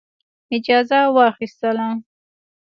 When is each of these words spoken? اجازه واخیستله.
اجازه 0.55 0.99
واخیستله. 1.15 1.87